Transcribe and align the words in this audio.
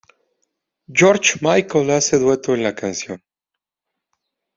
George 0.91 1.37
Michael 1.41 1.91
hace 1.91 2.17
dueto 2.17 2.55
en 2.55 2.63
la 2.63 2.73
canción. 2.73 3.21